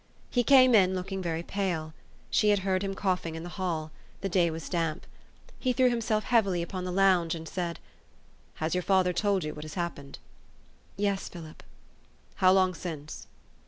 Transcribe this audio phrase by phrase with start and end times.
[0.31, 1.93] He came in looking very pale.
[2.31, 5.05] She had heard him coughing in the hall: the day was damp.
[5.59, 7.77] He threw himself heavily upon the lounge, and said,"
[8.55, 10.17] Has your father told you what has happened?"
[10.97, 11.61] "Yes, Philip."
[12.37, 13.27] "How long since?"